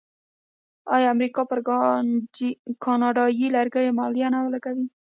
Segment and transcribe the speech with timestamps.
[0.95, 1.59] آیا امریکا پر
[2.83, 4.85] کاناډایی لرګیو مالیه نه لګوي؟